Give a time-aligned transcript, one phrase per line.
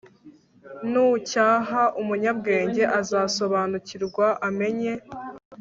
[0.91, 4.93] nucyaha umunyabwenge, azasobanukirwa amenye